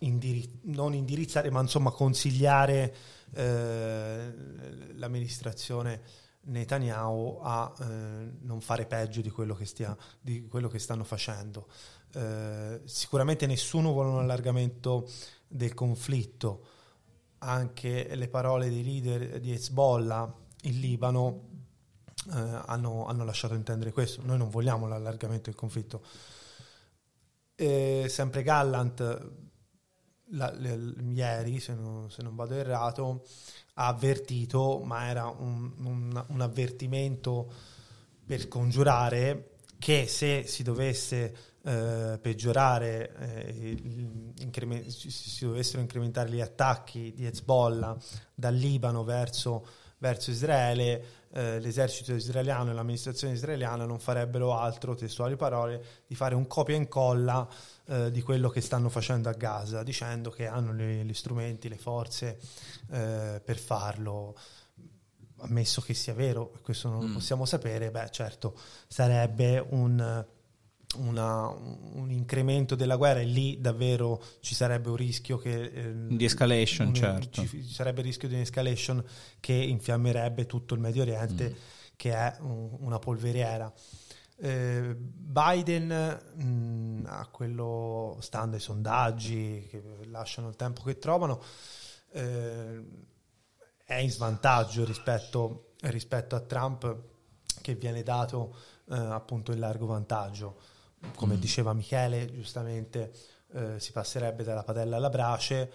[0.00, 2.94] indiri- non indirizzare, ma insomma consigliare
[3.34, 4.32] eh,
[4.94, 6.00] l'amministrazione
[6.44, 7.84] Netanyahu a eh,
[8.40, 11.68] non fare peggio di quello che, stia, di quello che stanno facendo.
[12.14, 15.08] Eh, sicuramente nessuno vuole un allargamento
[15.46, 16.66] del conflitto,
[17.38, 21.48] anche le parole dei leader di Hezbollah in Libano
[22.30, 24.22] eh, hanno, hanno lasciato intendere questo.
[24.24, 26.04] Noi non vogliamo l'allargamento del conflitto.
[27.54, 29.30] Eh, sempre Gallant,
[30.32, 33.24] la- le- ieri, se non, se non vado errato,
[33.74, 37.50] ha avvertito, ma era un, un- un avvertimento
[38.24, 47.12] per scongiurare che se si dovesse eh, peggiorare, eh, si, si dovessero incrementare gli attacchi
[47.14, 47.96] di Hezbollah
[48.34, 49.66] dal Libano verso,
[49.98, 56.34] verso Israele, eh, l'esercito israeliano e l'amministrazione israeliana non farebbero altro, testuali parole, di fare
[56.34, 57.48] un copia e incolla
[57.86, 61.78] eh, di quello che stanno facendo a Gaza, dicendo che hanno gli, gli strumenti, le
[61.78, 62.38] forze
[62.90, 64.36] eh, per farlo.
[65.44, 68.56] Ammesso che sia vero, questo non lo possiamo sapere, beh certo
[68.86, 70.24] sarebbe un,
[70.96, 75.62] una- un incremento della guerra e lì davvero ci sarebbe un rischio che...
[75.64, 77.42] eh, Di escalation, un- certo.
[77.42, 79.02] Ci ci sarebbe il rischio di un'escalation
[79.40, 81.54] che infiammerebbe tutto il Medio Oriente, Mm.
[81.96, 83.72] che è un- una polveriera.
[84.36, 85.86] Eh, Biden
[86.34, 91.40] mh, a quello stando ai sondaggi che lasciano il tempo che trovano
[92.12, 92.82] eh,
[93.84, 96.96] è in svantaggio rispetto, rispetto a Trump
[97.60, 98.56] che viene dato
[98.90, 100.56] eh, appunto in largo vantaggio
[101.14, 103.12] come diceva Michele giustamente
[103.54, 105.70] eh, si passerebbe dalla padella alla brace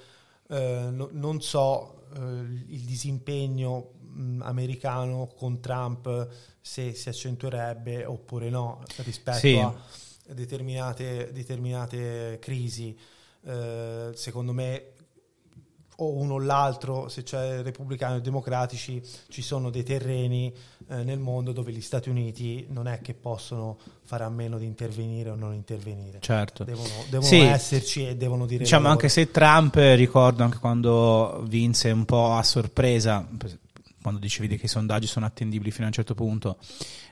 [0.50, 6.30] Eh, no- non so eh, il disimpegno mh, americano con Trump
[6.62, 9.58] se si accentuerebbe oppure no rispetto Sì.
[9.58, 9.74] a
[10.34, 12.98] determinate, determinate crisi.
[13.44, 14.94] Eh, secondo me
[16.00, 20.54] o uno o l'altro, se c'è repubblicani o democratici, ci sono dei terreni
[20.90, 24.66] eh, nel mondo dove gli Stati Uniti non è che possono fare a meno di
[24.66, 26.20] intervenire o non intervenire.
[26.22, 26.64] Certo.
[26.64, 27.40] Devono, devono Sì.
[27.40, 28.94] esserci e devono dire Diciamo loro.
[28.94, 33.28] anche se Trump, ricordo anche quando vinse un po' a sorpresa,
[34.02, 36.58] quando dicevi che i sondaggi sono attendibili fino a un certo punto,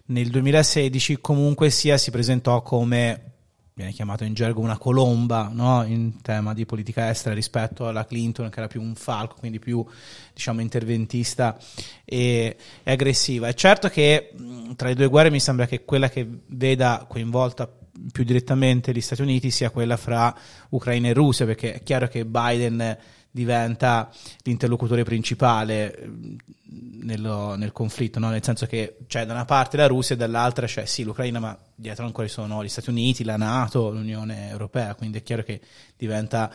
[0.08, 3.35] nel 2016 comunque sia si presentò come,
[3.78, 5.84] viene chiamato in gergo una colomba no?
[5.84, 9.86] in tema di politica estera rispetto alla Clinton che era più un falco, quindi più
[10.34, 11.58] diciamo interventista
[12.06, 13.50] e, e aggressiva.
[13.50, 17.70] È certo che mh, tra le due guerre mi sembra che quella che veda coinvolta
[18.14, 20.34] più direttamente gli Stati Uniti sia quella fra
[20.70, 22.98] Ucraina e Russia, perché è chiaro che Biden
[23.36, 24.10] diventa
[24.44, 26.10] l'interlocutore principale eh,
[27.02, 28.30] nello- nel conflitto, no?
[28.30, 31.58] nel senso che c'è da una parte la Russia e dall'altra c'è sì l'Ucraina, ma
[31.76, 35.60] dietro ancora ci sono gli Stati Uniti, la Nato, l'Unione Europea, quindi è chiaro che
[35.98, 36.50] diventa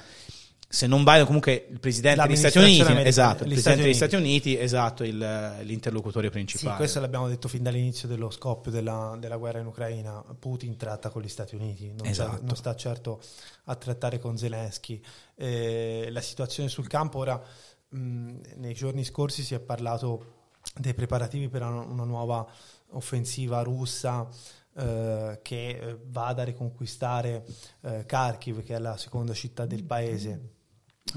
[0.73, 4.11] se non Biden comunque il presidente degli Stati Uniti, L'amministrazione esatto, il presidente degli Stati
[4.13, 6.77] Stati Uniti, esatto, il- l'interlocutore Sì, principale.
[6.77, 10.25] questo l'abbiamo detto fin dall'inizio dello scoppio della, della guerra in Ucraina.
[10.39, 12.43] Putin tratta con gli Stati Uniti, non, sta- Esatto.
[12.45, 13.21] non sta certo
[13.65, 15.03] a trattare con Zelensky.
[15.35, 17.43] Eh, la situazione sul campo ora,
[17.89, 20.35] mh, nei giorni scorsi si è parlato
[20.77, 22.47] dei preparativi per una, una nuova
[22.91, 24.29] offensiva russa
[24.77, 27.45] eh, che eh, vada a riconquistare
[27.83, 30.59] eh, Kharkiv, che è la seconda città del paese.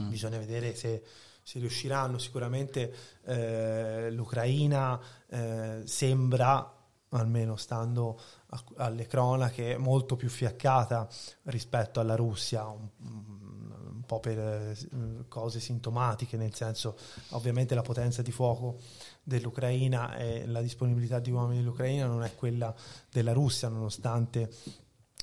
[0.01, 1.03] Bisogna vedere se,
[1.41, 2.17] se riusciranno.
[2.17, 2.93] Sicuramente
[3.25, 6.73] eh, l'Ucraina eh, sembra,
[7.09, 11.07] almeno stando a- alle cronache, molto più fiaccata
[11.43, 14.75] rispetto alla Russia, un, un po' per eh,
[15.27, 16.97] cose sintomatiche, nel senso
[17.29, 18.79] ovviamente la potenza di fuoco
[19.23, 22.73] dell'Ucraina e la disponibilità di uomini dell'Ucraina non è quella
[23.09, 24.49] della Russia, nonostante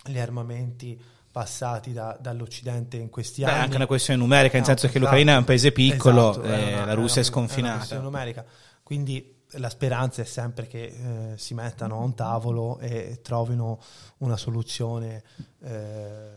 [0.04, 0.98] gli armamenti
[1.30, 3.62] passati da- dall'Occidente in questi Beh, anni.
[3.62, 5.04] anche una questione numerica, nel No, senso che esatto.
[5.04, 7.76] l'Ucraina è un paese piccolo, Esatto, eh, è una- la Russia è, una- una sconfinata.
[7.76, 8.44] questione numerica.
[8.82, 13.80] Quindi la speranza è sempre che eh, si mettano a un tavolo e trovino
[14.18, 15.22] una soluzione
[15.62, 16.30] eh,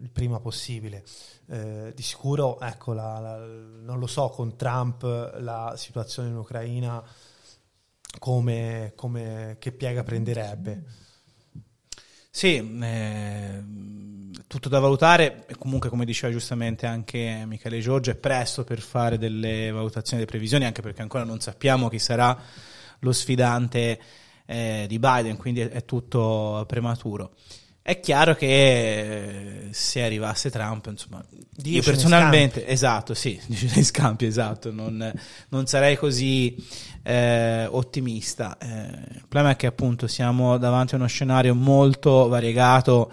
[0.00, 1.04] il prima possibile.
[1.48, 5.02] Eh, di sicuro, ecco, la- la- non lo so, con Trump
[5.38, 7.02] la situazione in Ucraina
[8.18, 10.84] come, come che piega prenderebbe.
[12.36, 13.62] Sì, eh,
[14.48, 19.70] tutto da valutare comunque come diceva giustamente anche Michele Giorgio è presto per fare delle
[19.70, 22.36] valutazioni e previsioni anche perché ancora non sappiamo chi sarà
[22.98, 24.00] lo sfidante
[24.46, 27.36] eh, di Biden, quindi è, è tutto prematuro.
[27.86, 31.22] È chiaro che eh, se arrivasse Trump, insomma,
[31.64, 35.12] io personalmente, esatto, sì, dice nei scampi, esatto, non,
[35.50, 36.56] non sarei così
[37.02, 38.56] eh, ottimista.
[38.56, 38.66] Eh,
[39.16, 43.12] il problema è che appunto siamo davanti a uno scenario molto variegato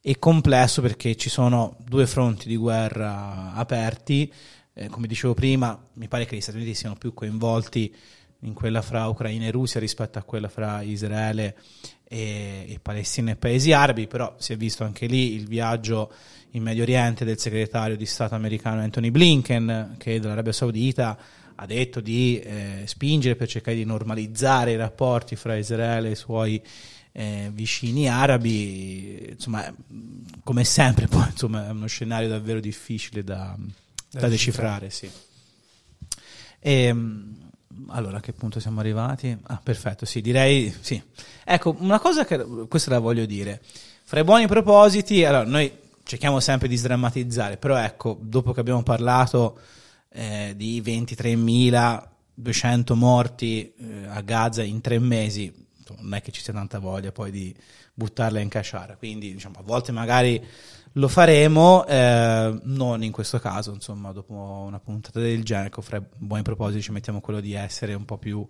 [0.00, 4.32] e complesso perché ci sono due fronti di guerra aperti.
[4.74, 7.94] Eh, come dicevo prima, mi pare che gli Stati Uniti siano più coinvolti
[8.40, 11.56] in quella fra Ucraina e Russia rispetto a quella fra Israele
[12.08, 16.10] e, e Palestina e paesi arabi, però si è visto anche lì il viaggio
[16.52, 21.18] in Medio Oriente del segretario di Stato americano Anthony Blinken, che dall'Arabia Saudita
[21.54, 26.16] ha detto di eh, spingere per cercare di normalizzare i rapporti fra Israele e i
[26.16, 26.62] suoi
[27.12, 29.74] eh, vicini arabi, insomma,
[30.44, 33.56] come sempre, poi insomma, è uno scenario davvero difficile da,
[34.10, 34.88] da, Da decifrare.
[34.90, 35.10] Sì.
[36.60, 36.96] E,
[37.88, 39.36] allora, a che punto siamo arrivati?
[39.44, 41.02] Ah, perfetto, sì, direi sì.
[41.44, 43.62] Ecco, una cosa che questa la voglio dire.
[44.04, 45.70] Fra i buoni propositi, allora noi
[46.02, 49.58] cerchiamo sempre di sdrammatizzare, però ecco, dopo che abbiamo parlato
[50.10, 55.52] eh, di 23.200 morti eh, a Gaza in tre mesi,
[55.92, 57.54] insomma, non è che ci sia tanta voglia poi di
[57.94, 60.44] buttarla in casciara, quindi diciamo a volte magari
[60.92, 64.34] lo faremo, eh, non in questo caso, insomma, dopo
[64.66, 68.18] una puntata del genere, ecco, fra buoni propositi ci mettiamo quello di essere un po'
[68.18, 68.44] più,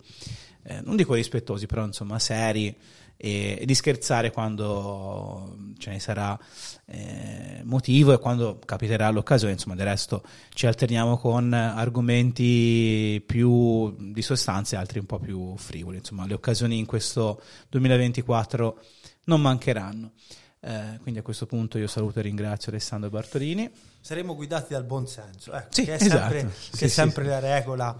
[0.63, 2.75] eh, non dico rispettosi, però insomma seri
[3.21, 6.39] e, di scherzare quando ce ne sarà
[6.85, 14.21] eh, motivo e quando capiterà l'occasione, insomma del resto ci alterniamo con argomenti più di
[14.21, 18.81] sostanza e altri un po' più frivoli, insomma le occasioni in questo 2024
[19.25, 20.13] non mancheranno.
[20.61, 23.69] Eh, quindi a questo punto io saluto e ringrazio Alessandro Bartolini.
[24.01, 26.33] Saremo guidati dal buon senso, ecco, Sì, che è esatto.
[26.33, 27.29] sempre, Sì, che è sempre sì.
[27.29, 27.95] la regola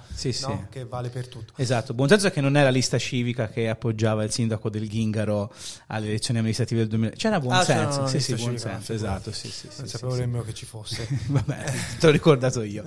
[0.47, 0.67] no?
[0.69, 1.53] che vale per tutto.
[1.57, 5.53] Esatto, buon senso che non è la lista civica che appoggiava il sindaco del Ghingaro
[5.87, 7.11] alle elezioni amministrative del 2000.
[7.15, 10.19] C'era buon Ah, senso, sì, sì, buon senso, esatto, sì, sì, non sì, sapevo sì.
[10.21, 11.05] nemmeno che ci fosse.
[11.27, 11.63] Vabbè,
[11.99, 12.81] te l'ho ricordato io.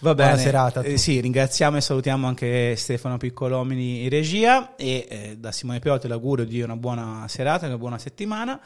[0.00, 0.42] Va Buona bene.
[0.42, 5.50] serata a Eh, sì, ringraziamo e salutiamo anche Stefano Piccolomini in regia e eh, da
[5.50, 8.60] Simone Piotti l'augurio di una buona serata, una buona settimana.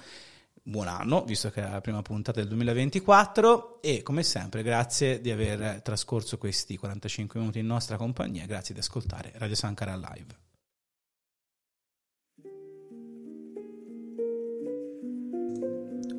[0.69, 5.31] Buon anno, visto che è la prima puntata del 2024 e come sempre grazie di
[5.31, 10.37] aver trascorso questi 45 minuti in nostra compagnia, grazie di ascoltare Radio Sankara Live.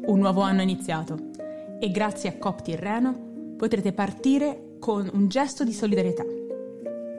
[0.07, 1.29] Un nuovo anno è iniziato
[1.79, 6.25] e grazie a Coop Tirreno potrete partire con un gesto di solidarietà,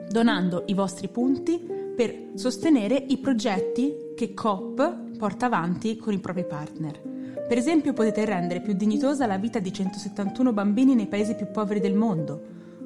[0.09, 1.65] donando i vostri punti
[1.95, 7.10] per sostenere i progetti che Coop porta avanti con i propri partner.
[7.51, 11.81] Per esempio potete rendere più dignitosa la vita di 171 bambini nei paesi più poveri
[11.81, 12.41] del mondo,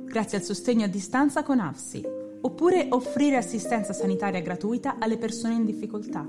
[0.06, 2.04] grazie al sostegno a distanza con AFSI,
[2.42, 6.28] oppure offrire assistenza sanitaria gratuita alle persone in difficoltà,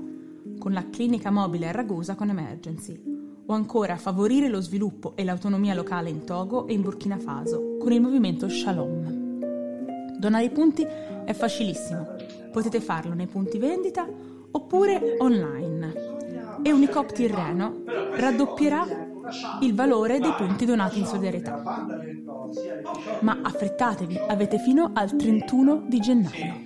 [0.59, 3.01] con la clinica mobile a Ragusa con Emergency,
[3.43, 7.91] o ancora favorire lo sviluppo e l'autonomia locale in Togo e in Burkina Faso con
[7.91, 10.19] il movimento Shalom.
[10.19, 10.85] Donare i punti
[11.25, 12.05] è facilissimo,
[12.51, 14.07] potete farlo nei punti vendita
[14.51, 15.96] oppure online.
[16.63, 18.85] E Unicop Tirreno raddoppierà
[19.61, 21.61] il valore dei punti donati in solidarietà.
[23.21, 26.65] Ma affrettatevi, avete fino al 31 di gennaio.